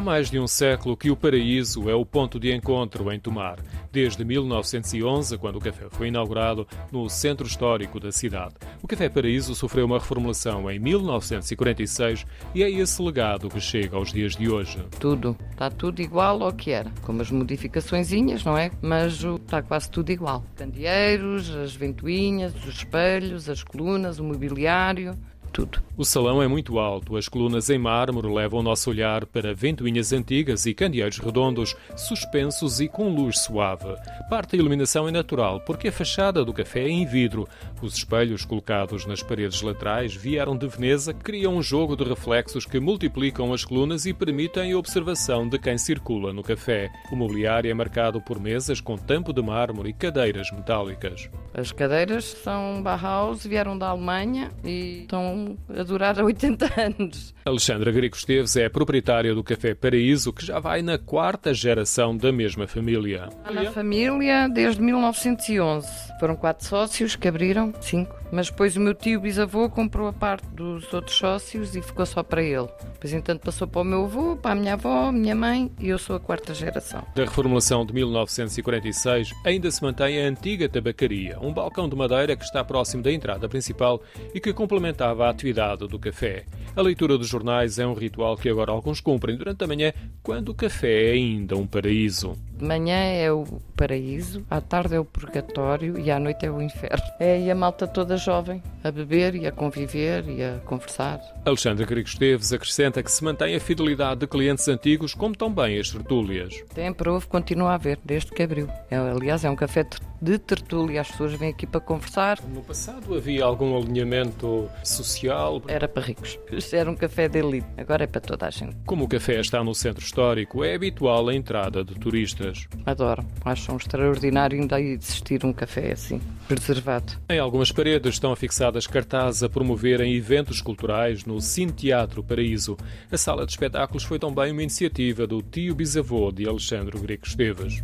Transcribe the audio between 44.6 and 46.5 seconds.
a observação de quem circula no